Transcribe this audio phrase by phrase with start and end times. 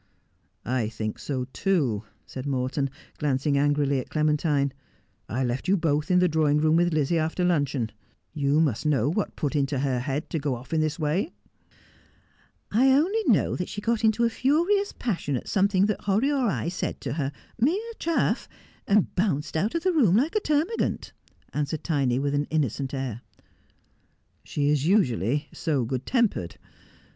[0.65, 4.49] 'I think so too,' said Morton, glancing angrily at Clemen 'What is the Key to
[4.49, 5.29] the Enigma?' 307 tine.
[5.29, 7.91] 'I left you both in the drawing room with Lizzie after luncheon.
[8.33, 11.31] You must know what put it into her head to go off in this way.''
[12.81, 16.47] I only know that she got into a furious passion at something that Horrie or
[16.49, 17.31] I said to her—
[17.61, 18.47] mere diaff—
[18.87, 21.11] and bounced out of the room like a termagant,'
[21.53, 23.21] answered Tiny, with an innocent air.'
[24.45, 26.57] She is usually so good tempered.